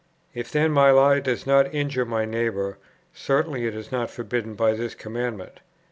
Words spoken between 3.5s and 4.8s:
it is not forbidden by